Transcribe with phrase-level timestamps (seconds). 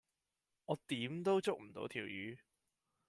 [0.65, 2.39] 我點都捉唔到條魚